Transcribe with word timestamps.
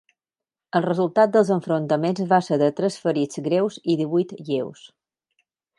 El 0.79 0.83
resultat 0.85 1.33
dels 1.35 1.51
enfrontaments 1.57 2.25
va 2.33 2.41
ser 2.49 2.59
de 2.65 2.71
tres 2.81 2.99
ferits 3.05 3.45
greus 3.51 3.79
i 3.95 4.01
divuit 4.05 4.35
lleus. 4.51 4.83